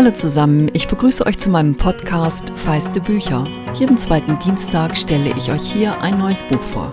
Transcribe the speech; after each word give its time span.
Hallo 0.00 0.12
zusammen, 0.12 0.70
ich 0.72 0.88
begrüße 0.88 1.26
euch 1.26 1.36
zu 1.36 1.50
meinem 1.50 1.76
Podcast 1.76 2.58
Feiste 2.58 3.02
Bücher. 3.02 3.44
Jeden 3.74 3.98
zweiten 3.98 4.38
Dienstag 4.38 4.96
stelle 4.96 5.36
ich 5.36 5.52
euch 5.52 5.70
hier 5.70 6.00
ein 6.00 6.16
neues 6.16 6.42
Buch 6.44 6.62
vor. 6.62 6.90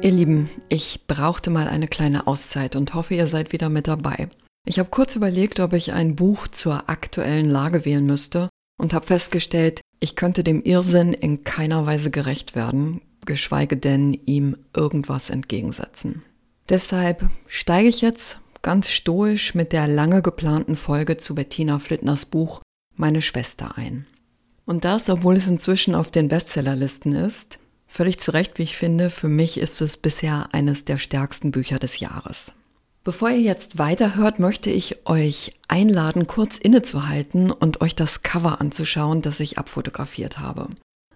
Ihr 0.00 0.10
Lieben, 0.10 0.48
ich 0.70 1.06
brauchte 1.06 1.50
mal 1.50 1.68
eine 1.68 1.86
kleine 1.86 2.26
Auszeit 2.26 2.76
und 2.76 2.94
hoffe, 2.94 3.14
ihr 3.14 3.26
seid 3.26 3.52
wieder 3.52 3.68
mit 3.68 3.88
dabei. 3.88 4.30
Ich 4.64 4.78
habe 4.78 4.88
kurz 4.88 5.16
überlegt, 5.16 5.60
ob 5.60 5.74
ich 5.74 5.92
ein 5.92 6.16
Buch 6.16 6.48
zur 6.48 6.88
aktuellen 6.88 7.50
Lage 7.50 7.84
wählen 7.84 8.06
müsste 8.06 8.48
und 8.80 8.94
habe 8.94 9.04
festgestellt, 9.04 9.82
ich 10.00 10.16
könnte 10.16 10.44
dem 10.44 10.62
Irrsinn 10.62 11.12
in 11.12 11.44
keiner 11.44 11.84
Weise 11.84 12.10
gerecht 12.10 12.56
werden, 12.56 13.02
geschweige 13.26 13.76
denn 13.76 14.14
ihm 14.24 14.56
irgendwas 14.74 15.28
entgegensetzen. 15.28 16.22
Deshalb 16.70 17.28
steige 17.48 17.90
ich 17.90 18.00
jetzt 18.00 18.40
ganz 18.62 18.88
stoisch 18.88 19.54
mit 19.54 19.72
der 19.72 19.86
lange 19.86 20.22
geplanten 20.22 20.76
Folge 20.76 21.16
zu 21.16 21.34
Bettina 21.34 21.78
Flittners 21.78 22.26
Buch 22.26 22.60
Meine 22.96 23.22
Schwester 23.22 23.76
ein. 23.76 24.06
Und 24.64 24.84
das, 24.84 25.08
obwohl 25.08 25.36
es 25.36 25.46
inzwischen 25.46 25.94
auf 25.94 26.10
den 26.10 26.28
Bestsellerlisten 26.28 27.14
ist, 27.14 27.58
völlig 27.86 28.20
zu 28.20 28.32
Recht, 28.32 28.58
wie 28.58 28.64
ich 28.64 28.76
finde, 28.76 29.10
für 29.10 29.28
mich 29.28 29.58
ist 29.58 29.80
es 29.80 29.96
bisher 29.96 30.48
eines 30.52 30.84
der 30.84 30.98
stärksten 30.98 31.50
Bücher 31.50 31.78
des 31.78 32.00
Jahres. 32.00 32.52
Bevor 33.04 33.30
ihr 33.30 33.40
jetzt 33.40 33.78
weiterhört, 33.78 34.38
möchte 34.38 34.68
ich 34.68 35.06
euch 35.06 35.52
einladen, 35.68 36.26
kurz 36.26 36.58
innezuhalten 36.58 37.50
und 37.50 37.80
euch 37.80 37.94
das 37.94 38.22
Cover 38.22 38.60
anzuschauen, 38.60 39.22
das 39.22 39.40
ich 39.40 39.56
abfotografiert 39.56 40.38
habe. 40.38 40.68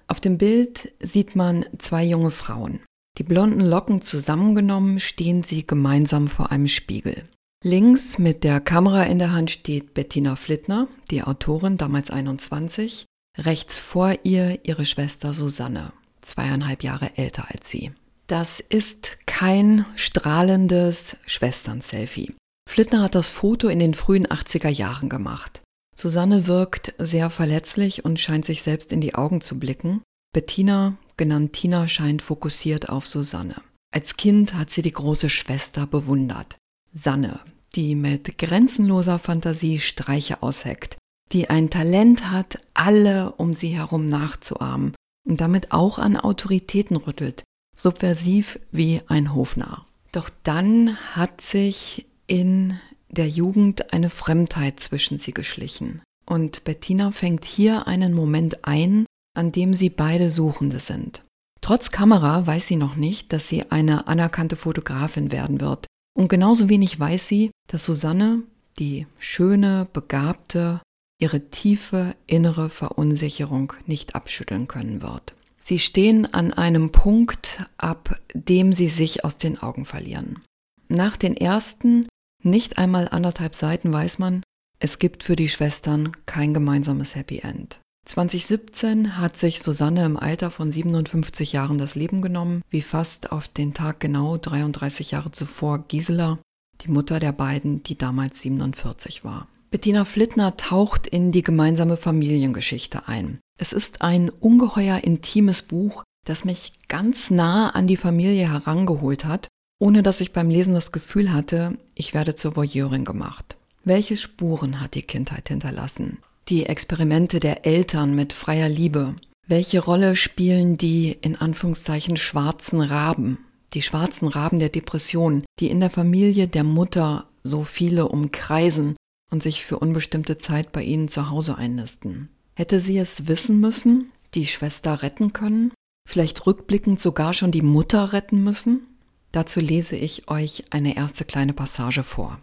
Auf 0.06 0.20
dem 0.20 0.38
Bild 0.38 0.92
sieht 1.00 1.36
man 1.36 1.66
zwei 1.78 2.04
junge 2.04 2.30
Frauen. 2.30 2.80
Die 3.18 3.24
blonden 3.24 3.60
Locken 3.60 4.02
zusammengenommen 4.02 4.98
stehen 4.98 5.42
sie 5.42 5.66
gemeinsam 5.66 6.28
vor 6.28 6.50
einem 6.50 6.66
Spiegel. 6.66 7.28
Links 7.62 8.18
mit 8.18 8.42
der 8.42 8.60
Kamera 8.60 9.04
in 9.04 9.18
der 9.18 9.32
Hand 9.32 9.50
steht 9.50 9.94
Bettina 9.94 10.34
Flittner, 10.34 10.88
die 11.10 11.22
Autorin, 11.22 11.76
damals 11.76 12.10
21. 12.10 13.06
Rechts 13.38 13.78
vor 13.78 14.14
ihr 14.24 14.60
ihre 14.64 14.84
Schwester 14.84 15.32
Susanne, 15.32 15.92
zweieinhalb 16.22 16.82
Jahre 16.82 17.16
älter 17.16 17.46
als 17.52 17.70
sie. 17.70 17.92
Das 18.26 18.60
ist 18.60 19.26
kein 19.26 19.86
strahlendes 19.94 21.16
Schwestern-Selfie. 21.26 22.34
Flittner 22.68 23.02
hat 23.02 23.14
das 23.14 23.30
Foto 23.30 23.68
in 23.68 23.78
den 23.78 23.94
frühen 23.94 24.26
80er 24.26 24.68
Jahren 24.68 25.08
gemacht. 25.08 25.62
Susanne 25.94 26.46
wirkt 26.46 26.94
sehr 26.98 27.30
verletzlich 27.30 28.04
und 28.04 28.18
scheint 28.18 28.44
sich 28.44 28.62
selbst 28.62 28.92
in 28.92 29.00
die 29.00 29.14
Augen 29.14 29.40
zu 29.40 29.58
blicken. 29.58 30.02
Bettina 30.32 30.96
genannt 31.22 31.52
Tina, 31.52 31.86
scheint 31.86 32.20
fokussiert 32.20 32.88
auf 32.88 33.06
Susanne. 33.06 33.54
Als 33.94 34.16
Kind 34.16 34.54
hat 34.54 34.70
sie 34.70 34.82
die 34.82 34.90
große 34.90 35.30
Schwester 35.30 35.86
bewundert. 35.86 36.56
Sanne, 36.92 37.38
die 37.76 37.94
mit 37.94 38.38
grenzenloser 38.38 39.20
Fantasie 39.20 39.78
Streiche 39.78 40.42
ausheckt, 40.42 40.96
die 41.30 41.48
ein 41.48 41.70
Talent 41.70 42.32
hat, 42.32 42.58
alle 42.74 43.30
um 43.36 43.52
sie 43.52 43.68
herum 43.68 44.06
nachzuahmen 44.06 44.96
und 45.24 45.40
damit 45.40 45.70
auch 45.70 46.00
an 46.00 46.16
Autoritäten 46.16 46.96
rüttelt, 46.96 47.44
subversiv 47.76 48.58
wie 48.72 49.00
ein 49.06 49.32
Hofnarr. 49.32 49.86
Doch 50.10 50.28
dann 50.42 50.96
hat 51.14 51.40
sich 51.40 52.04
in 52.26 52.80
der 53.10 53.28
Jugend 53.28 53.92
eine 53.92 54.10
Fremdheit 54.10 54.80
zwischen 54.80 55.20
sie 55.20 55.32
geschlichen. 55.32 56.02
Und 56.26 56.64
Bettina 56.64 57.12
fängt 57.12 57.44
hier 57.44 57.86
einen 57.86 58.12
Moment 58.12 58.64
ein, 58.64 59.06
an 59.34 59.52
dem 59.52 59.74
sie 59.74 59.90
beide 59.90 60.30
Suchende 60.30 60.80
sind. 60.80 61.24
Trotz 61.60 61.90
Kamera 61.90 62.46
weiß 62.46 62.66
sie 62.66 62.76
noch 62.76 62.96
nicht, 62.96 63.32
dass 63.32 63.48
sie 63.48 63.70
eine 63.70 64.08
anerkannte 64.08 64.56
Fotografin 64.56 65.30
werden 65.30 65.60
wird. 65.60 65.86
Und 66.14 66.28
genauso 66.28 66.68
wenig 66.68 66.98
weiß 66.98 67.28
sie, 67.28 67.50
dass 67.68 67.84
Susanne, 67.84 68.42
die 68.78 69.06
schöne, 69.18 69.86
begabte, 69.92 70.80
ihre 71.20 71.50
tiefe 71.50 72.16
innere 72.26 72.68
Verunsicherung 72.68 73.72
nicht 73.86 74.14
abschütteln 74.14 74.66
können 74.66 75.02
wird. 75.02 75.34
Sie 75.60 75.78
stehen 75.78 76.32
an 76.34 76.52
einem 76.52 76.90
Punkt, 76.90 77.64
ab 77.78 78.20
dem 78.34 78.72
sie 78.72 78.88
sich 78.88 79.24
aus 79.24 79.36
den 79.36 79.62
Augen 79.62 79.84
verlieren. 79.84 80.40
Nach 80.88 81.16
den 81.16 81.36
ersten, 81.36 82.08
nicht 82.42 82.78
einmal 82.78 83.08
anderthalb 83.08 83.54
Seiten 83.54 83.92
weiß 83.92 84.18
man, 84.18 84.42
es 84.80 84.98
gibt 84.98 85.22
für 85.22 85.36
die 85.36 85.48
Schwestern 85.48 86.10
kein 86.26 86.52
gemeinsames 86.52 87.14
Happy 87.14 87.38
End. 87.38 87.80
2017 88.04 89.16
hat 89.18 89.38
sich 89.38 89.60
Susanne 89.60 90.04
im 90.04 90.16
Alter 90.16 90.50
von 90.50 90.70
57 90.70 91.52
Jahren 91.52 91.78
das 91.78 91.94
Leben 91.94 92.20
genommen, 92.20 92.62
wie 92.68 92.82
fast 92.82 93.32
auf 93.32 93.48
den 93.48 93.74
Tag 93.74 94.00
genau 94.00 94.36
33 94.36 95.12
Jahre 95.12 95.30
zuvor 95.30 95.84
Gisela, 95.86 96.38
die 96.82 96.90
Mutter 96.90 97.20
der 97.20 97.32
beiden, 97.32 97.82
die 97.82 97.96
damals 97.96 98.40
47 98.40 99.24
war. 99.24 99.48
Bettina 99.70 100.04
Flittner 100.04 100.56
taucht 100.56 101.06
in 101.06 101.32
die 101.32 101.42
gemeinsame 101.42 101.96
Familiengeschichte 101.96 103.08
ein. 103.08 103.38
Es 103.58 103.72
ist 103.72 104.02
ein 104.02 104.28
ungeheuer 104.28 104.98
intimes 105.02 105.62
Buch, 105.62 106.02
das 106.26 106.44
mich 106.44 106.72
ganz 106.88 107.30
nah 107.30 107.70
an 107.70 107.86
die 107.86 107.96
Familie 107.96 108.50
herangeholt 108.50 109.24
hat, 109.24 109.48
ohne 109.78 110.02
dass 110.02 110.20
ich 110.20 110.32
beim 110.32 110.50
Lesen 110.50 110.74
das 110.74 110.92
Gefühl 110.92 111.32
hatte, 111.32 111.78
ich 111.94 112.14
werde 112.14 112.34
zur 112.34 112.56
Voyeurin 112.56 113.04
gemacht. 113.04 113.56
Welche 113.84 114.16
Spuren 114.16 114.80
hat 114.80 114.94
die 114.94 115.02
Kindheit 115.02 115.48
hinterlassen? 115.48 116.18
Die 116.48 116.66
Experimente 116.66 117.40
der 117.40 117.66
Eltern 117.66 118.14
mit 118.14 118.32
freier 118.32 118.68
Liebe? 118.68 119.14
Welche 119.46 119.80
Rolle 119.80 120.16
spielen 120.16 120.76
die 120.76 121.16
in 121.20 121.36
Anführungszeichen 121.36 122.16
schwarzen 122.16 122.80
Raben, 122.80 123.38
die 123.74 123.82
schwarzen 123.82 124.28
Raben 124.28 124.58
der 124.58 124.68
Depression, 124.68 125.44
die 125.58 125.70
in 125.70 125.80
der 125.80 125.90
Familie 125.90 126.48
der 126.48 126.64
Mutter 126.64 127.28
so 127.42 127.64
viele 127.64 128.08
umkreisen 128.08 128.96
und 129.30 129.42
sich 129.42 129.64
für 129.64 129.78
unbestimmte 129.78 130.38
Zeit 130.38 130.72
bei 130.72 130.82
ihnen 130.82 131.08
zu 131.08 131.30
Hause 131.30 131.56
einnisten? 131.56 132.28
Hätte 132.54 132.80
sie 132.80 132.98
es 132.98 133.26
wissen 133.28 133.60
müssen, 133.60 134.12
die 134.34 134.46
Schwester 134.46 135.02
retten 135.02 135.32
können? 135.32 135.72
Vielleicht 136.08 136.46
rückblickend 136.46 137.00
sogar 137.00 137.32
schon 137.32 137.50
die 137.50 137.62
Mutter 137.62 138.12
retten 138.12 138.44
müssen? 138.44 138.86
Dazu 139.32 139.60
lese 139.60 139.96
ich 139.96 140.28
euch 140.28 140.64
eine 140.70 140.96
erste 140.96 141.24
kleine 141.24 141.54
Passage 141.54 142.02
vor. 142.02 142.38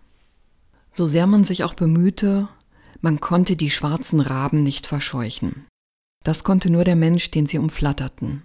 So 0.91 1.05
sehr 1.05 1.27
man 1.27 1.43
sich 1.43 1.63
auch 1.63 1.75
bemühte, 1.75 2.49
man 3.01 3.19
konnte 3.19 3.55
die 3.55 3.69
schwarzen 3.69 4.19
Raben 4.19 4.63
nicht 4.63 4.87
verscheuchen. 4.87 5.65
Das 6.23 6.43
konnte 6.43 6.69
nur 6.69 6.83
der 6.83 6.95
Mensch, 6.95 7.31
den 7.31 7.45
sie 7.45 7.57
umflatterten. 7.57 8.43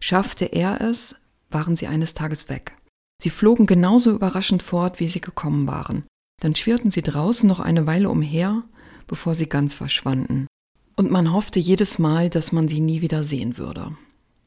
Schaffte 0.00 0.44
er 0.44 0.80
es, 0.80 1.16
waren 1.50 1.74
sie 1.74 1.88
eines 1.88 2.14
Tages 2.14 2.48
weg. 2.48 2.76
Sie 3.20 3.30
flogen 3.30 3.66
genauso 3.66 4.12
überraschend 4.12 4.62
fort, 4.62 5.00
wie 5.00 5.08
sie 5.08 5.20
gekommen 5.20 5.66
waren. 5.66 6.04
Dann 6.40 6.54
schwirrten 6.54 6.92
sie 6.92 7.02
draußen 7.02 7.48
noch 7.48 7.58
eine 7.58 7.86
Weile 7.86 8.10
umher, 8.10 8.62
bevor 9.08 9.34
sie 9.34 9.48
ganz 9.48 9.74
verschwanden. 9.74 10.46
Und 10.94 11.10
man 11.10 11.32
hoffte 11.32 11.58
jedes 11.58 11.98
Mal, 11.98 12.30
dass 12.30 12.52
man 12.52 12.68
sie 12.68 12.80
nie 12.80 13.00
wieder 13.02 13.24
sehen 13.24 13.58
würde. 13.58 13.96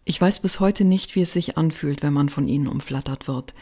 Ich 0.06 0.20
weiß 0.20 0.40
bis 0.40 0.62
heute 0.62 0.86
nicht, 0.86 1.16
wie 1.16 1.22
es 1.22 1.34
sich 1.34 1.58
anfühlt, 1.58 2.02
wenn 2.02 2.14
man 2.14 2.30
von 2.30 2.48
ihnen 2.48 2.68
umflattert 2.68 3.28
wird, 3.28 3.54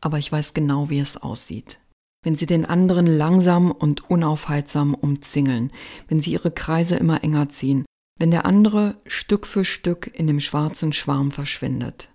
aber 0.00 0.18
ich 0.18 0.30
weiß 0.30 0.54
genau, 0.54 0.90
wie 0.90 1.00
es 1.00 1.16
aussieht 1.16 1.81
wenn 2.22 2.36
sie 2.36 2.46
den 2.46 2.64
anderen 2.64 3.06
langsam 3.06 3.70
und 3.70 4.08
unaufhaltsam 4.08 4.94
umzingeln, 4.94 5.72
wenn 6.08 6.20
sie 6.20 6.32
ihre 6.32 6.50
Kreise 6.50 6.96
immer 6.96 7.22
enger 7.24 7.48
ziehen, 7.48 7.84
wenn 8.18 8.30
der 8.30 8.46
andere 8.46 9.00
Stück 9.06 9.46
für 9.46 9.64
Stück 9.64 10.10
in 10.14 10.26
dem 10.26 10.40
schwarzen 10.40 10.92
Schwarm 10.92 11.32
verschwindet. 11.32 12.10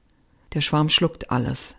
Der 0.53 0.61
Schwarm 0.61 0.89
schluckt 0.89 1.31
alles. 1.31 1.75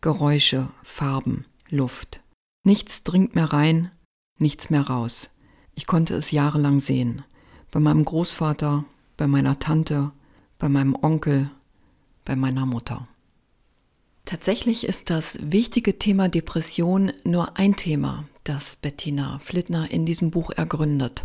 Geräusche, 0.00 0.68
Farben, 0.82 1.46
Luft. 1.68 2.22
Nichts 2.64 3.04
dringt 3.04 3.34
mehr 3.34 3.52
rein, 3.52 3.90
nichts 4.38 4.70
mehr 4.70 4.82
raus. 4.82 5.30
Ich 5.74 5.86
konnte 5.86 6.14
es 6.14 6.30
jahrelang 6.30 6.80
sehen. 6.80 7.22
Bei 7.70 7.80
meinem 7.80 8.04
Großvater, 8.04 8.84
bei 9.16 9.26
meiner 9.26 9.58
Tante, 9.58 10.10
bei 10.58 10.68
meinem 10.68 10.94
Onkel, 10.94 11.50
bei 12.24 12.36
meiner 12.36 12.66
Mutter. 12.66 13.08
Tatsächlich 14.30 14.84
ist 14.84 15.10
das 15.10 15.40
wichtige 15.42 15.98
Thema 15.98 16.28
Depression 16.28 17.10
nur 17.24 17.58
ein 17.58 17.74
Thema, 17.74 18.28
das 18.44 18.76
Bettina 18.76 19.40
Flittner 19.40 19.90
in 19.90 20.06
diesem 20.06 20.30
Buch 20.30 20.52
ergründet. 20.52 21.24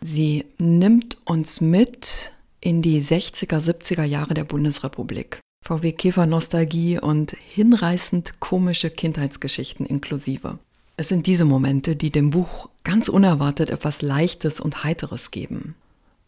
Sie 0.00 0.44
nimmt 0.58 1.16
uns 1.24 1.60
mit 1.60 2.32
in 2.60 2.82
die 2.82 3.00
60er, 3.00 3.60
70er 3.60 4.02
Jahre 4.02 4.34
der 4.34 4.42
Bundesrepublik. 4.42 5.38
VW 5.64 5.92
Käfer 5.92 6.26
Nostalgie 6.26 6.98
und 6.98 7.36
hinreißend 7.38 8.40
komische 8.40 8.90
Kindheitsgeschichten 8.90 9.86
inklusive. 9.86 10.58
Es 10.96 11.06
sind 11.06 11.28
diese 11.28 11.44
Momente, 11.44 11.94
die 11.94 12.10
dem 12.10 12.30
Buch 12.30 12.68
ganz 12.82 13.08
unerwartet 13.08 13.70
etwas 13.70 14.02
Leichtes 14.02 14.58
und 14.58 14.82
Heiteres 14.82 15.30
geben. 15.30 15.76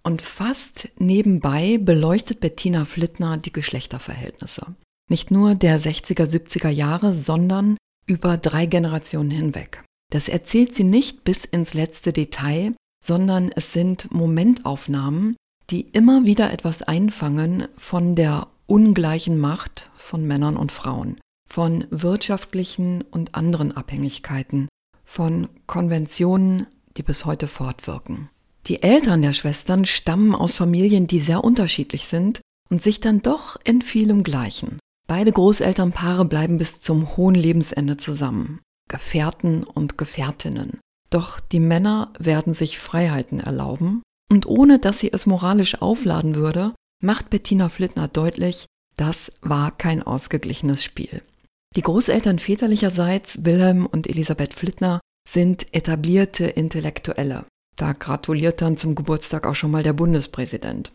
Und 0.05 0.23
fast 0.23 0.89
nebenbei 1.01 1.79
beleuchtet 1.79 2.39
Bettina 2.39 2.85
Flittner 2.85 3.39
die 3.39 3.53
Geschlechterverhältnisse. 3.53 4.77
Nicht 5.09 5.31
nur 5.31 5.55
der 5.55 5.79
60er, 5.79 6.25
70er 6.25 6.69
Jahre, 6.69 7.15
sondern 7.15 7.77
über 8.07 8.37
drei 8.37 8.67
Generationen 8.67 9.31
hinweg. 9.31 9.85
Das 10.11 10.29
erzählt 10.29 10.75
sie 10.75 10.85
nicht 10.85 11.25
bis 11.25 11.45
ins 11.45 11.75
letzte 11.75 12.13
Detail, 12.13 12.75
sondern 13.05 13.51
es 13.55 13.73
sind 13.73 14.13
Momentaufnahmen, 14.13 15.37
die 15.71 15.83
immer 15.93 16.25
wieder 16.25 16.53
etwas 16.53 16.83
einfangen 16.83 17.67
von 17.77 18.15
der 18.15 18.49
ungleichen 18.67 19.39
Macht 19.39 19.91
von 19.97 20.27
Männern 20.27 20.57
und 20.57 20.73
Frauen, 20.73 21.19
von 21.49 21.85
wirtschaftlichen 21.91 23.03
und 23.03 23.35
anderen 23.35 23.77
Abhängigkeiten, 23.77 24.69
von 25.05 25.49
Konventionen, 25.67 26.67
die 26.97 27.03
bis 27.03 27.25
heute 27.25 27.49
fortwirken. 27.49 28.29
Die 28.67 28.83
Eltern 28.83 29.23
der 29.23 29.33
Schwestern 29.33 29.85
stammen 29.85 30.35
aus 30.35 30.55
Familien, 30.55 31.07
die 31.07 31.21
sehr 31.21 31.43
unterschiedlich 31.43 32.07
sind 32.07 32.41
und 32.71 32.83
sich 32.83 33.01
dann 33.01 33.23
doch 33.23 33.59
in 33.65 33.83
vielem 33.83 34.23
gleichen. 34.23 34.79
Beide 35.15 35.31
Großelternpaare 35.31 36.25
bleiben 36.25 36.57
bis 36.57 36.81
zum 36.81 37.19
hohen 37.19 37.35
Lebensende 37.35 37.99
zusammen, 37.99 38.63
Gefährten 38.89 39.63
und 39.63 39.99
Gefährtinnen. 39.99 40.81
Doch 41.11 41.39
die 41.39 41.61
Männer 41.61 42.15
werden 42.19 42.55
sich 42.55 42.79
Freiheiten 42.79 43.39
erlauben 43.39 44.01
und 44.31 44.47
ohne 44.47 44.79
dass 44.79 45.01
sie 45.01 45.13
es 45.13 45.27
moralisch 45.27 45.83
aufladen 45.83 46.35
würde, 46.35 46.73
macht 47.03 47.29
Bettina 47.29 47.69
Flittner 47.69 48.09
deutlich, 48.09 48.65
das 48.97 49.31
war 49.43 49.77
kein 49.77 50.03
ausgeglichenes 50.03 50.83
Spiel. 50.83 51.21
Die 51.77 51.83
Großeltern 51.83 52.39
väterlicherseits, 52.39 53.45
Wilhelm 53.45 53.85
und 53.85 54.07
Elisabeth 54.07 54.55
Flittner, 54.55 54.99
sind 55.29 55.75
etablierte 55.75 56.47
Intellektuelle. 56.47 57.45
Da 57.77 57.93
gratuliert 57.93 58.63
dann 58.63 58.79
zum 58.79 58.95
Geburtstag 58.95 59.47
auch 59.47 59.57
schon 59.57 59.73
mal 59.73 59.83
der 59.83 59.93
Bundespräsident. 59.93 60.91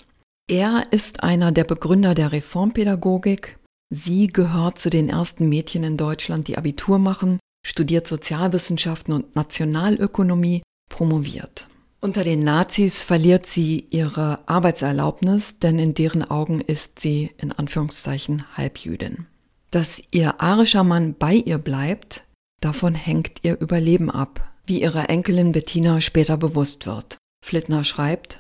Er 0.50 0.88
ist 0.90 1.22
einer 1.22 1.52
der 1.52 1.66
Begründer 1.66 2.16
der 2.16 2.32
Reformpädagogik. 2.32 3.60
Sie 3.90 4.28
gehört 4.28 4.80
zu 4.80 4.90
den 4.90 5.10
ersten 5.10 5.48
Mädchen 5.48 5.84
in 5.84 5.98
Deutschland, 5.98 6.48
die 6.48 6.58
Abitur 6.58 7.00
machen, 7.00 7.40
studiert 7.66 8.08
Sozialwissenschaften 8.08 9.14
und 9.14 9.36
Nationalökonomie, 9.36 10.62
promoviert. 10.90 11.68
Unter 12.00 12.24
den 12.24 12.44
Nazis 12.44 13.02
verliert 13.02 13.48
sie 13.48 13.88
ihre 13.90 14.48
Arbeitserlaubnis, 14.48 15.60
denn 15.60 15.80
in 15.80 15.94
deren 15.94 16.24
Augen 16.24 16.62
ist 16.62 17.00
sie 17.00 17.32
in 17.38 17.52
Anführungszeichen 17.52 18.44
Halbjüdin. 18.56 19.26
Dass 19.72 20.02
ihr 20.12 20.40
arischer 20.42 20.84
Mann 20.84 21.16
bei 21.18 21.34
ihr 21.34 21.58
bleibt, 21.58 22.26
davon 22.62 22.94
hängt 22.94 23.44
ihr 23.44 23.60
Überleben 23.60 24.12
ab, 24.12 24.54
wie 24.66 24.82
ihrer 24.82 25.10
Enkelin 25.10 25.52
Bettina 25.54 26.00
später 26.02 26.38
bewusst 26.38 26.86
wird. 26.86 27.18
Flittner 27.44 27.84
schreibt, 27.84 28.40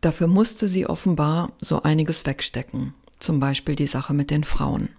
dafür 0.00 0.26
musste 0.26 0.68
sie 0.68 0.86
offenbar 0.86 1.52
so 1.60 1.82
einiges 1.82 2.24
wegstecken, 2.24 2.94
zum 3.18 3.40
Beispiel 3.40 3.76
die 3.76 3.86
Sache 3.86 4.14
mit 4.14 4.30
den 4.30 4.44
Frauen. 4.44 4.90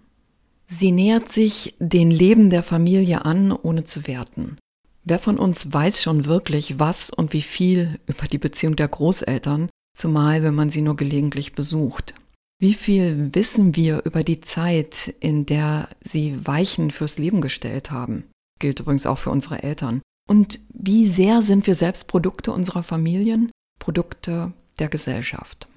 Sie 0.67 0.91
nähert 0.91 1.31
sich 1.31 1.75
den 1.79 2.11
Leben 2.11 2.49
der 2.49 2.63
Familie 2.63 3.25
an, 3.25 3.51
ohne 3.51 3.85
zu 3.85 4.05
werten. 4.05 4.57
Wer 5.03 5.19
von 5.19 5.39
uns 5.39 5.71
weiß 5.71 6.03
schon 6.03 6.25
wirklich, 6.25 6.79
was 6.79 7.09
und 7.09 7.31
wie 7.31 7.41
viel 7.41 7.99
über 8.07 8.27
die 8.27 8.37
Beziehung 8.37 8.75
der 8.75 8.89
Großeltern, 8.89 9.69
zumal 9.97 10.43
wenn 10.43 10.53
man 10.53 10.69
sie 10.69 10.81
nur 10.81 10.97
gelegentlich 10.97 11.55
besucht? 11.55 12.13
Wie 12.59 12.73
viel 12.73 13.33
wissen 13.33 13.75
wir 13.75 14.03
über 14.03 14.23
die 14.23 14.41
Zeit, 14.41 15.15
in 15.19 15.45
der 15.45 15.87
sie 16.03 16.45
Weichen 16.45 16.91
fürs 16.91 17.17
Leben 17.17 17.39
gestellt 17.39 17.91
haben? 17.91 18.25
Gilt 18.59 18.79
übrigens 18.79 19.05
auch 19.05 19.19
für 19.19 19.29
unsere 19.29 19.63
Eltern. 19.63 20.01
Und 20.27 20.59
wie 20.73 21.07
sehr 21.07 21.41
sind 21.41 21.67
wir 21.67 21.75
selbst 21.75 22.07
Produkte 22.07 22.51
unserer 22.51 22.83
Familien, 22.83 23.51
Produkte 23.79 24.51
der 24.79 24.89
Gesellschaft? 24.89 25.69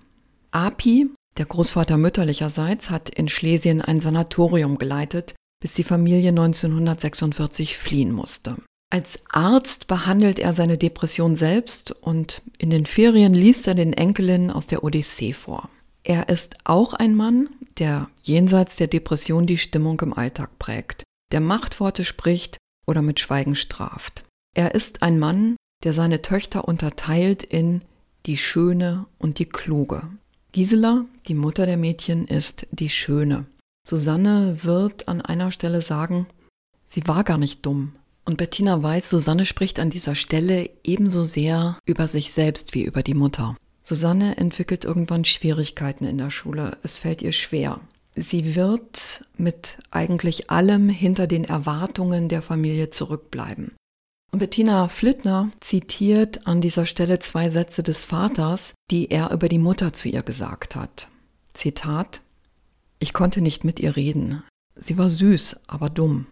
Api, 0.51 1.11
der 1.39 1.47
Großvater 1.47 1.97
mütterlicherseits, 1.97 2.91
hat 2.91 3.11
in 3.11 3.29
Schlesien 3.29 3.81
ein 3.81 4.01
Sanatorium 4.01 4.79
geleitet, 4.79 5.35
bis 5.61 5.75
die 5.75 5.85
Familie 5.85 6.31
1946 6.31 7.77
fliehen 7.77 8.13
musste. 8.13 8.57
Als 8.93 9.21
Arzt 9.31 9.87
behandelt 9.87 10.41
er 10.41 10.53
seine 10.53 10.77
Depression 10.77 11.37
selbst 11.37 11.93
und 11.93 12.43
in 12.59 12.71
den 12.71 12.87
Ferien 12.87 13.35
liest 13.35 13.69
er 13.69 13.75
den 13.75 13.93
Enkelinnen 13.93 14.51
aus 14.51 14.67
der 14.67 14.83
Odyssee 14.83 15.33
vor. 15.33 15.69
Er 16.03 16.29
ist 16.29 16.57
auch 16.65 16.93
ein 16.95 17.15
Mann, 17.15 17.49
der 17.79 18.09
jenseits 18.23 18.77
der 18.77 18.89
Depression 18.89 19.47
die 19.47 19.59
Stimmung 19.59 20.01
im 20.01 20.13
Alltag 20.13 20.59
prägt, 20.59 21.05
der 21.31 21.41
Machtworte 21.41 22.05
spricht 22.05 22.57
oder 22.87 23.03
mit 23.03 23.21
Schweigen 23.21 23.55
straft. 23.55 24.25
Er 24.57 24.75
ist 24.75 25.03
ein 25.03 25.21
Mann, 25.21 25.57
der 25.85 25.93
seine 25.93 26.23
Töchter 26.23 26.67
unterteilt 26.67 27.45
in 27.45 27.83
die 28.27 28.37
Schöne 28.37 29.07
und 29.19 29.39
die 29.39 29.47
Kluge. 29.47 30.03
Gisela, 30.53 31.05
die 31.29 31.35
Mutter 31.35 31.67
der 31.67 31.77
Mädchen, 31.77 32.27
ist 32.27 32.67
die 32.73 32.89
Schöne. 32.89 33.47
Susanne 33.87 34.59
wird 34.63 35.09
an 35.09 35.21
einer 35.21 35.53
Stelle 35.53 35.81
sagen, 35.81 36.27
sie 36.87 37.07
war 37.07 37.25
gar 37.25 37.39
nicht 37.39 37.65
dumm, 37.65 37.93
und 38.25 38.37
Bettina 38.37 38.83
weiß, 38.83 39.11
Susanne 39.11 39.47
spricht 39.47 39.81
an 39.81 39.91
dieser 39.91 40.15
Stelle 40.15 40.71
ebenso 40.85 41.23
sehr 41.23 41.79
über 41.85 42.07
sich 42.07 42.33
selbst 42.33 42.75
wie 42.75 42.85
über 42.85 43.03
die 43.03 43.15
Mutter. 43.15 43.57
Susanne 43.83 44.37
entwickelt 44.37 44.85
irgendwann 44.85 45.25
Schwierigkeiten 45.25 46.05
in 46.05 46.19
der 46.19 46.31
Schule. 46.31 46.79
Es 46.83 46.99
fällt 46.99 47.23
ihr 47.23 47.33
schwer. 47.33 47.81
Sie 48.15 48.55
wird 48.55 49.25
mit 49.37 49.79
eigentlich 49.91 50.51
allem 50.51 50.89
hinter 50.89 51.27
den 51.27 51.45
Erwartungen 51.45 52.29
der 52.29 52.43
Familie 52.43 52.91
zurückbleiben. 52.91 53.73
Und 54.33 54.39
Bettina 54.39 54.89
Flittner 54.89 55.51
zitiert 55.61 56.47
an 56.47 56.61
dieser 56.61 56.87
Stelle 56.87 57.19
zwei 57.19 57.51
Sätze 57.51 57.83
des 57.83 58.05
Vaters, 58.05 58.75
die 58.91 59.11
er 59.11 59.33
über 59.33 59.49
die 59.49 59.59
Mutter 59.59 59.93
zu 59.93 60.09
ihr 60.09 60.23
gesagt 60.23 60.77
hat. 60.77 61.09
Zitat 61.53 62.21
Ich 63.01 63.13
konnte 63.13 63.41
nicht 63.41 63.65
mit 63.65 63.81
ihr 63.81 63.97
reden. 63.97 64.43
Sie 64.77 64.97
war 64.97 65.11
süß, 65.11 65.61
aber 65.67 65.91
dumm. 65.91 66.27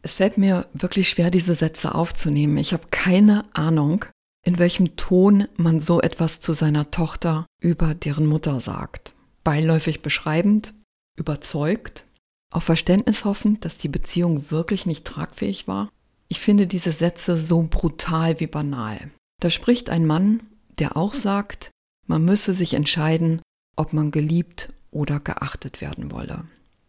Es 0.00 0.14
fällt 0.14 0.38
mir 0.38 0.66
wirklich 0.72 1.10
schwer, 1.10 1.30
diese 1.30 1.54
Sätze 1.54 1.94
aufzunehmen. 1.94 2.56
Ich 2.56 2.72
habe 2.72 2.88
keine 2.90 3.44
Ahnung, 3.52 4.06
in 4.44 4.58
welchem 4.58 4.96
Ton 4.96 5.48
man 5.56 5.80
so 5.80 6.00
etwas 6.00 6.40
zu 6.40 6.54
seiner 6.54 6.90
Tochter 6.90 7.46
über 7.60 7.94
deren 7.94 8.26
Mutter 8.26 8.60
sagt. 8.60 9.14
Beiläufig 9.44 10.00
beschreibend, 10.00 10.72
überzeugt, 11.16 12.06
auf 12.50 12.64
Verständnis 12.64 13.26
hoffend, 13.26 13.64
dass 13.66 13.76
die 13.76 13.88
Beziehung 13.88 14.50
wirklich 14.50 14.86
nicht 14.86 15.04
tragfähig 15.04 15.68
war. 15.68 15.90
Ich 16.28 16.40
finde 16.40 16.66
diese 16.66 16.92
Sätze 16.92 17.38
so 17.38 17.66
brutal 17.68 18.40
wie 18.40 18.46
banal. 18.46 19.10
Da 19.40 19.50
spricht 19.50 19.88
ein 19.88 20.06
Mann, 20.06 20.40
der 20.78 20.96
auch 20.96 21.14
sagt, 21.14 21.70
man 22.06 22.24
müsse 22.24 22.54
sich 22.54 22.74
entscheiden, 22.74 23.40
ob 23.76 23.92
man 23.92 24.10
geliebt 24.10 24.72
oder 24.90 25.20
geachtet 25.20 25.80
werden 25.80 26.10
wolle. 26.10 26.44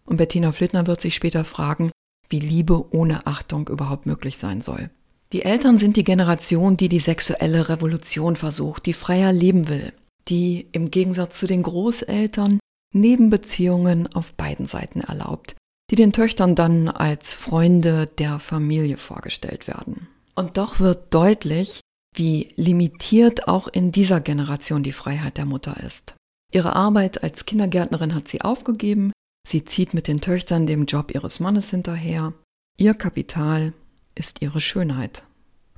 Und 0.05 0.17
Bettina 0.17 0.51
Flittner 0.51 0.87
wird 0.87 1.01
sich 1.01 1.15
später 1.15 1.45
fragen, 1.45 1.91
wie 2.29 2.39
Liebe 2.39 2.93
ohne 2.93 3.27
Achtung 3.27 3.67
überhaupt 3.69 4.05
möglich 4.05 4.37
sein 4.37 4.61
soll. 4.61 4.89
Die 5.31 5.43
Eltern 5.43 5.77
sind 5.77 5.95
die 5.95 6.03
Generation, 6.03 6.75
die 6.75 6.89
die 6.89 6.99
sexuelle 6.99 7.69
Revolution 7.69 8.35
versucht, 8.35 8.87
die 8.87 8.93
freier 8.93 9.31
leben 9.31 9.69
will, 9.69 9.93
die 10.27 10.67
im 10.71 10.89
Gegensatz 10.89 11.39
zu 11.39 11.47
den 11.47 11.63
Großeltern 11.63 12.59
Nebenbeziehungen 12.93 14.07
auf 14.13 14.33
beiden 14.33 14.65
Seiten 14.65 15.01
erlaubt, 15.01 15.55
die 15.89 15.95
den 15.95 16.13
Töchtern 16.13 16.55
dann 16.55 16.87
als 16.87 17.33
Freunde 17.33 18.07
der 18.17 18.39
Familie 18.39 18.97
vorgestellt 18.97 19.67
werden. 19.67 20.07
Und 20.35 20.57
doch 20.57 20.79
wird 20.79 21.13
deutlich, 21.13 21.81
wie 22.15 22.49
limitiert 22.55 23.47
auch 23.47 23.67
in 23.67 23.91
dieser 23.91 24.21
Generation 24.21 24.83
die 24.83 24.91
Freiheit 24.91 25.37
der 25.37 25.45
Mutter 25.45 25.77
ist. 25.85 26.15
Ihre 26.51 26.75
Arbeit 26.75 27.23
als 27.23 27.45
Kindergärtnerin 27.45 28.15
hat 28.15 28.27
sie 28.27 28.41
aufgegeben, 28.41 29.11
Sie 29.49 29.65
zieht 29.65 29.95
mit 29.95 30.07
den 30.07 30.21
Töchtern 30.21 30.67
dem 30.67 30.85
Job 30.85 31.11
ihres 31.11 31.39
Mannes 31.39 31.71
hinterher. 31.71 32.33
Ihr 32.77 32.93
Kapital 32.93 33.73
ist 34.13 34.43
ihre 34.43 34.61
Schönheit. 34.61 35.23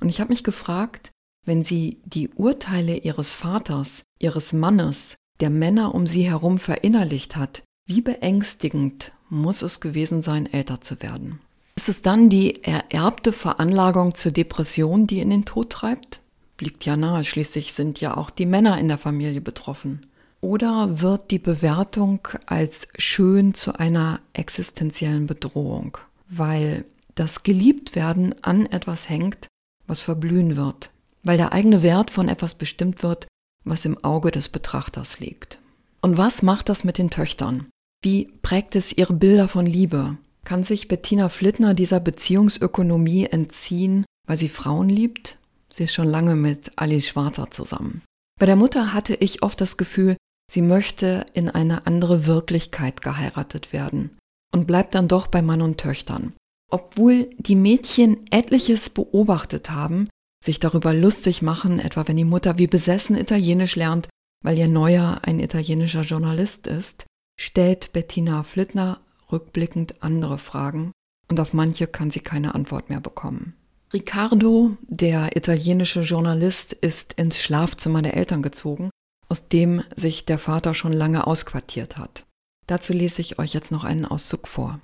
Und 0.00 0.10
ich 0.10 0.20
habe 0.20 0.28
mich 0.28 0.44
gefragt, 0.44 1.10
wenn 1.46 1.64
sie 1.64 2.02
die 2.04 2.28
Urteile 2.28 2.98
ihres 2.98 3.32
Vaters, 3.32 4.02
ihres 4.18 4.52
Mannes, 4.52 5.16
der 5.40 5.48
Männer 5.48 5.94
um 5.94 6.06
sie 6.06 6.28
herum 6.28 6.58
verinnerlicht 6.58 7.36
hat, 7.36 7.62
wie 7.86 8.02
beängstigend 8.02 9.12
muss 9.32 9.62
es 9.62 9.80
gewesen 9.80 10.22
sein, 10.22 10.52
älter 10.52 10.80
zu 10.80 11.02
werden? 11.02 11.40
Ist 11.74 11.88
es 11.88 12.02
dann 12.02 12.28
die 12.28 12.62
ererbte 12.62 13.32
Veranlagung 13.32 14.14
zur 14.14 14.30
Depression, 14.30 15.06
die 15.06 15.20
in 15.20 15.30
den 15.30 15.44
Tod 15.44 15.70
treibt? 15.70 16.20
Liegt 16.60 16.84
ja 16.84 16.96
nahe, 16.96 17.24
schließlich 17.24 17.72
sind 17.72 18.00
ja 18.00 18.16
auch 18.16 18.30
die 18.30 18.46
Männer 18.46 18.78
in 18.78 18.86
der 18.86 18.98
Familie 18.98 19.40
betroffen. 19.40 20.06
Oder 20.40 21.00
wird 21.00 21.30
die 21.30 21.38
Bewertung 21.38 22.28
als 22.46 22.88
schön 22.98 23.54
zu 23.54 23.78
einer 23.78 24.20
existenziellen 24.32 25.26
Bedrohung, 25.26 25.98
weil 26.28 26.84
das 27.14 27.42
Geliebtwerden 27.42 28.34
an 28.42 28.66
etwas 28.66 29.08
hängt, 29.08 29.48
was 29.86 30.02
verblühen 30.02 30.56
wird, 30.56 30.90
weil 31.22 31.36
der 31.36 31.52
eigene 31.52 31.82
Wert 31.82 32.10
von 32.10 32.28
etwas 32.28 32.54
bestimmt 32.54 33.02
wird, 33.02 33.26
was 33.64 33.84
im 33.84 34.02
Auge 34.04 34.30
des 34.30 34.48
Betrachters 34.48 35.20
liegt. 35.20 35.60
Und 36.00 36.16
was 36.16 36.42
macht 36.42 36.68
das 36.68 36.84
mit 36.84 36.98
den 36.98 37.10
Töchtern? 37.10 37.66
Wie 38.02 38.32
prägt 38.42 38.74
es 38.74 38.96
ihre 38.96 39.12
Bilder 39.12 39.46
von 39.46 39.64
Liebe? 39.64 40.16
Kann 40.44 40.64
sich 40.64 40.88
Bettina 40.88 41.28
Flittner 41.28 41.72
dieser 41.72 42.00
Beziehungsökonomie 42.00 43.26
entziehen, 43.26 44.04
weil 44.26 44.36
sie 44.36 44.48
Frauen 44.48 44.88
liebt? 44.88 45.38
Sie 45.70 45.84
ist 45.84 45.94
schon 45.94 46.08
lange 46.08 46.34
mit 46.34 46.72
Alice 46.76 47.06
Schwarzer 47.06 47.50
zusammen. 47.52 48.02
Bei 48.40 48.46
der 48.46 48.56
Mutter 48.56 48.92
hatte 48.92 49.14
ich 49.14 49.42
oft 49.42 49.60
das 49.60 49.76
Gefühl, 49.76 50.16
Sie 50.52 50.60
möchte 50.60 51.24
in 51.32 51.48
eine 51.48 51.86
andere 51.86 52.26
Wirklichkeit 52.26 53.00
geheiratet 53.00 53.72
werden 53.72 54.18
und 54.52 54.66
bleibt 54.66 54.94
dann 54.94 55.08
doch 55.08 55.28
bei 55.28 55.40
Mann 55.40 55.62
und 55.62 55.78
Töchtern. 55.78 56.34
Obwohl 56.70 57.30
die 57.38 57.56
Mädchen 57.56 58.26
etliches 58.30 58.90
beobachtet 58.90 59.70
haben, 59.70 60.10
sich 60.44 60.60
darüber 60.60 60.92
lustig 60.92 61.40
machen, 61.40 61.78
etwa 61.78 62.06
wenn 62.06 62.18
die 62.18 62.24
Mutter 62.24 62.58
wie 62.58 62.66
besessen 62.66 63.16
Italienisch 63.16 63.76
lernt, 63.76 64.08
weil 64.44 64.58
ihr 64.58 64.68
Neuer 64.68 65.20
ein 65.22 65.40
italienischer 65.40 66.02
Journalist 66.02 66.66
ist, 66.66 67.06
stellt 67.38 67.92
Bettina 67.92 68.42
Flittner 68.42 69.00
rückblickend 69.30 70.02
andere 70.02 70.38
Fragen 70.38 70.92
und 71.28 71.40
auf 71.40 71.52
manche 71.52 71.86
kann 71.86 72.10
sie 72.10 72.20
keine 72.20 72.54
Antwort 72.54 72.90
mehr 72.90 73.00
bekommen. 73.00 73.54
Riccardo, 73.92 74.76
der 74.82 75.36
italienische 75.36 76.00
Journalist, 76.00 76.72
ist 76.72 77.14
ins 77.14 77.40
Schlafzimmer 77.40 78.02
der 78.02 78.16
Eltern 78.16 78.42
gezogen, 78.42 78.90
aus 79.28 79.48
dem 79.48 79.82
sich 79.96 80.24
der 80.24 80.38
Vater 80.38 80.74
schon 80.74 80.92
lange 80.92 81.26
ausquartiert 81.26 81.98
hat. 81.98 82.26
Dazu 82.66 82.92
lese 82.92 83.20
ich 83.20 83.38
euch 83.38 83.52
jetzt 83.52 83.70
noch 83.70 83.84
einen 83.84 84.04
Auszug 84.04 84.48
vor. 84.48 84.80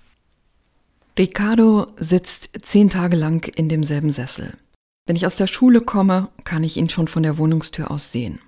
Riccardo 1.19 1.87
sitzt 1.97 2.50
zehn 2.62 2.90
Tage 2.90 3.17
lang 3.17 3.47
in 3.57 3.69
demselben 3.69 4.11
Sessel. 4.11 4.57
Wenn 5.07 5.17
ich 5.17 5.26
aus 5.26 5.37
der 5.37 5.47
Schule 5.47 5.81
komme, 5.81 6.28
kann 6.45 6.62
ich 6.62 6.76
ihn 6.76 6.90
schon 6.90 7.09
von 7.09 7.23
der 7.23 7.38
Wohnungstür 7.38 7.90
aus 7.90 8.12
sehen. 8.12 8.40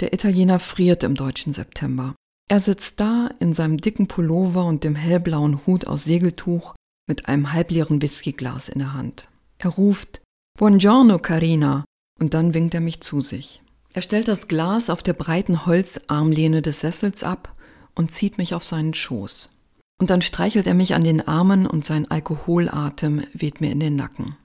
Der 0.00 0.12
Italiener 0.12 0.58
friert 0.58 1.02
im 1.04 1.14
deutschen 1.14 1.52
September. 1.52 2.14
Er 2.48 2.60
sitzt 2.60 3.00
da 3.00 3.28
in 3.40 3.54
seinem 3.54 3.78
dicken 3.78 4.06
Pullover 4.06 4.66
und 4.66 4.84
dem 4.84 4.94
hellblauen 4.94 5.66
Hut 5.66 5.86
aus 5.86 6.04
Segeltuch 6.04 6.74
mit 7.08 7.28
einem 7.28 7.52
halbleeren 7.52 8.00
Whiskyglas 8.00 8.68
in 8.68 8.78
der 8.78 8.94
Hand. 8.94 9.28
Er 9.58 9.70
ruft 9.70 10.22
Buongiorno, 10.58 11.18
Carina, 11.18 11.84
und 12.20 12.34
dann 12.34 12.54
winkt 12.54 12.74
er 12.74 12.80
mich 12.80 13.00
zu 13.00 13.20
sich. 13.20 13.62
Er 13.92 14.02
stellt 14.02 14.28
das 14.28 14.46
Glas 14.46 14.90
auf 14.90 15.02
der 15.02 15.12
breiten 15.12 15.66
Holzarmlehne 15.66 16.62
des 16.62 16.80
Sessels 16.80 17.24
ab 17.24 17.54
und 17.94 18.12
zieht 18.12 18.38
mich 18.38 18.54
auf 18.54 18.62
seinen 18.62 18.94
Schoß. 18.94 19.50
Und 19.98 20.10
dann 20.10 20.22
streichelt 20.22 20.66
er 20.66 20.74
mich 20.74 20.94
an 20.94 21.02
den 21.02 21.26
Armen 21.26 21.66
und 21.66 21.84
sein 21.84 22.10
Alkoholatem 22.10 23.22
weht 23.32 23.60
mir 23.60 23.72
in 23.72 23.80
den 23.80 23.96
Nacken. 23.96 24.36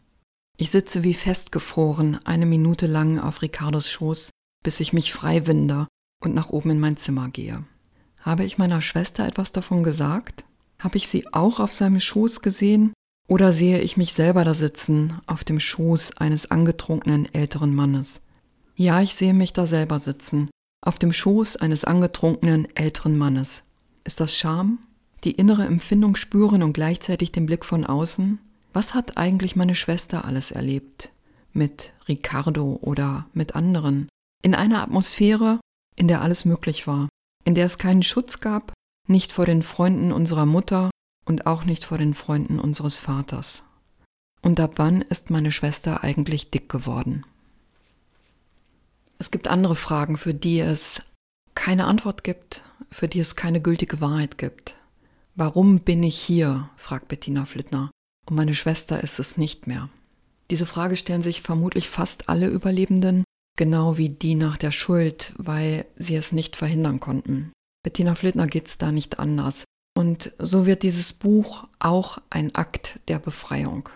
Ich 0.58 0.72
sitze 0.72 1.04
wie 1.04 1.14
festgefroren 1.14 2.20
eine 2.26 2.46
Minute 2.46 2.88
lang 2.88 3.20
auf 3.20 3.42
Ricardos 3.42 3.90
Schoß, 3.90 4.30
bis 4.64 4.80
ich 4.80 4.94
mich 4.94 5.12
frei 5.12 5.48
winde 5.48 5.88
und 6.24 6.34
nach 6.34 6.50
oben 6.50 6.72
in 6.72 6.80
mein 6.80 6.98
Zimmer 6.98 7.30
gehe. 7.30 7.64
Habe 8.22 8.44
ich 8.44 8.58
meiner 8.58 8.82
Schwester 8.82 9.26
etwas 9.26 9.52
davon 9.52 9.84
gesagt? 9.84 10.46
Habe 10.80 10.98
ich 10.98 11.08
sie 11.08 11.32
auch 11.34 11.60
auf 11.60 11.74
seinem 11.74 12.00
Schoß 12.00 12.42
gesehen 12.42 12.94
oder 13.28 13.54
sehe 13.54 13.80
ich 13.80 13.98
mich 13.98 14.14
selber 14.14 14.44
da 14.46 14.54
sitzen, 14.54 15.20
auf 15.26 15.44
dem 15.44 15.60
Schoß 15.60 16.18
eines 16.18 16.50
angetrunkenen 16.52 17.34
älteren 17.34 17.76
Mannes? 17.76 18.22
Ja, 18.76 19.02
ich 19.02 19.16
sehe 19.16 19.34
mich 19.34 19.54
da 19.54 19.68
selber 19.68 20.00
sitzen, 20.00 20.50
auf 20.86 21.00
dem 21.00 21.14
Schoß 21.14 21.58
eines 21.58 21.84
angetrunkenen 21.84 22.68
älteren 22.76 23.18
Mannes. 23.18 23.64
Ist 24.04 24.20
das 24.20 24.36
Scham? 24.36 24.80
Die 25.24 25.32
innere 25.32 25.66
Empfindung 25.66 26.16
spüren 26.16 26.64
und 26.64 26.74
gleichzeitig 26.74 27.32
den 27.32 27.46
Blick 27.46 27.64
von 27.64 27.86
außen? 27.86 28.40
Was 28.74 28.94
hat 28.94 29.18
eigentlich 29.18 29.56
meine 29.56 29.76
Schwester 29.76 30.26
alles 30.26 30.52
erlebt? 30.52 31.12
Mit 31.54 31.94
Ricardo 32.08 32.80
oder 32.82 33.28
mit 33.34 33.56
anderen? 33.56 34.10
In 34.42 34.56
einer 34.56 34.82
Atmosphäre, 34.82 35.60
in 35.96 36.08
der 36.08 36.22
alles 36.22 36.46
möglich 36.46 36.88
war, 36.88 37.10
in 37.44 37.56
der 37.56 37.66
es 37.66 37.78
keinen 37.78 38.04
Schutz 38.04 38.40
gab, 38.40 38.74
nicht 39.08 39.32
vor 39.32 39.46
den 39.46 39.64
Freunden 39.64 40.12
unserer 40.12 40.46
Mutter 40.46 40.90
und 41.26 41.46
auch 41.46 41.64
nicht 41.64 41.86
vor 41.86 41.98
den 41.98 42.14
Freunden 42.14 42.60
unseres 42.60 42.98
Vaters. 42.98 43.64
Und 44.42 44.60
ab 44.60 44.74
wann 44.78 45.02
ist 45.02 45.30
meine 45.30 45.52
Schwester 45.52 46.04
eigentlich 46.04 46.50
dick 46.50 46.70
geworden? 46.70 47.26
Es 49.20 49.30
gibt 49.30 49.48
andere 49.48 49.76
Fragen, 49.76 50.18
für 50.18 50.34
die 50.34 50.60
es 50.60 51.04
keine 51.54 51.86
Antwort 51.86 52.24
gibt, 52.24 52.64
für 52.90 53.08
die 53.08 53.20
es 53.20 53.36
keine 53.36 53.62
gültige 53.62 54.02
Wahrheit 54.02 54.38
gibt. 54.38 54.78
Warum 55.36 55.80
bin 55.80 56.02
ich 56.02 56.20
hier? 56.20 56.70
fragt 56.76 57.08
Bettina 57.08 57.46
Flittner. 57.46 57.92
Und 58.28 58.36
meine 58.36 58.56
Schwester 58.56 59.04
ist 59.04 59.20
es 59.20 59.38
nicht 59.38 59.68
mehr. 59.68 59.90
Diese 60.50 60.66
Frage 60.66 60.98
stellen 60.98 61.22
sich 61.22 61.42
vermutlich 61.42 61.88
fast 61.88 62.30
alle 62.30 62.48
Überlebenden, 62.48 63.24
genau 63.58 63.98
wie 63.98 64.10
die 64.10 64.36
nach 64.36 64.58
der 64.58 64.72
Schuld, 64.72 65.34
weil 65.38 65.86
sie 65.96 66.16
es 66.16 66.32
nicht 66.32 66.56
verhindern 66.56 67.00
konnten. 67.00 67.52
Bettina 67.84 68.16
Flittner 68.16 68.48
geht 68.48 68.68
es 68.68 68.78
da 68.78 68.92
nicht 68.92 69.20
anders. 69.20 69.64
Und 69.98 70.34
so 70.40 70.66
wird 70.66 70.84
dieses 70.84 71.14
Buch 71.14 71.68
auch 71.80 72.20
ein 72.30 72.56
Akt 72.56 73.00
der 73.08 73.20
Befreiung. 73.20 73.90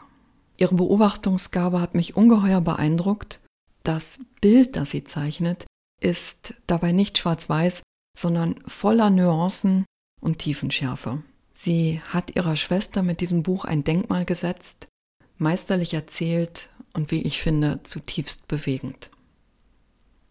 Ihre 0.58 0.76
Beobachtungsgabe 0.76 1.82
hat 1.82 1.96
mich 1.96 2.16
ungeheuer 2.16 2.62
beeindruckt. 2.62 3.42
Das 3.84 4.20
Bild, 4.42 4.76
das 4.76 4.92
sie 4.92 5.04
zeichnet, 5.04 5.66
ist 6.02 6.56
dabei 6.68 6.92
nicht 6.92 7.18
schwarz-weiß, 7.18 7.82
sondern 8.18 8.56
voller 8.68 9.10
Nuancen 9.10 9.86
und 10.22 10.40
Tiefenschärfe. 10.40 11.24
Sie 11.54 12.02
hat 12.08 12.36
ihrer 12.36 12.56
Schwester 12.56 13.02
mit 13.02 13.22
diesem 13.22 13.44
Buch 13.44 13.66
ein 13.66 13.84
Denkmal 13.84 14.26
gesetzt, 14.26 14.88
meisterlich 15.38 15.94
erzählt 15.94 16.70
und 16.94 17.12
wie 17.12 17.22
ich 17.22 17.42
finde, 17.42 17.82
zutiefst 17.84 18.48
bewegend. 18.48 19.10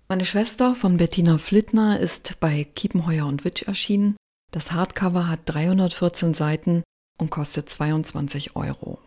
Meine 0.09 0.25
Schwester 0.25 0.75
von 0.75 0.97
Bettina 0.99 1.39
Flittner 1.39 1.99
ist 1.99 2.39
bei 2.41 2.65
Kiepenheuer 2.65 3.27
und 3.27 3.45
Witsch 3.45 3.63
erschienen 3.63 4.17
das 4.55 4.71
Hardcover 4.71 5.29
hat 5.29 5.41
314 5.47 6.33
Seiten 6.33 6.85
und 7.19 7.31
kostet 7.31 7.69
22 7.69 8.55
Euro. 8.55 9.01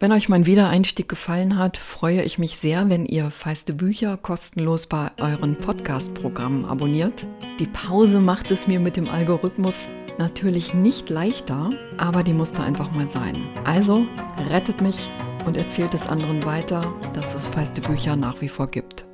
Wenn 0.00 0.10
euch 0.10 0.28
mein 0.28 0.44
Wiedereinstieg 0.44 1.08
gefallen 1.08 1.56
hat, 1.56 1.76
freue 1.76 2.22
ich 2.22 2.40
mich 2.40 2.58
sehr, 2.58 2.88
wenn 2.88 3.06
ihr 3.06 3.30
feiste 3.30 3.74
Bücher 3.74 4.16
kostenlos 4.16 4.88
bei 4.88 5.12
euren 5.20 5.54
Podcast-Programmen 5.54 6.64
abonniert. 6.64 7.28
Die 7.60 7.68
Pause 7.68 8.18
macht 8.18 8.50
es 8.50 8.66
mir 8.66 8.80
mit 8.80 8.96
dem 8.96 9.08
Algorithmus 9.08 9.88
natürlich 10.18 10.74
nicht 10.74 11.10
leichter, 11.10 11.70
aber 11.96 12.24
die 12.24 12.34
musste 12.34 12.64
einfach 12.64 12.90
mal 12.90 13.06
sein. 13.06 13.36
Also 13.62 14.04
rettet 14.50 14.80
mich 14.80 15.08
und 15.46 15.56
erzählt 15.56 15.94
es 15.94 16.08
anderen 16.08 16.44
weiter, 16.44 16.92
dass 17.14 17.36
es 17.36 17.46
feiste 17.46 17.82
Bücher 17.82 18.16
nach 18.16 18.40
wie 18.40 18.48
vor 18.48 18.66
gibt. 18.66 19.06